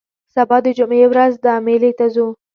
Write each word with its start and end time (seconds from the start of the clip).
سبا 0.33 0.57
د 0.65 0.67
جمعې 0.77 1.05
ورځ 1.11 1.33
ده 1.43 1.53
مېلې 1.65 1.91
ته 1.97 2.05
ځو 2.13 2.27